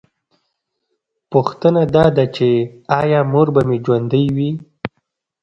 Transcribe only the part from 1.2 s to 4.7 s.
پوښتنه دا ده چې ایا مور به مې ژوندۍ وي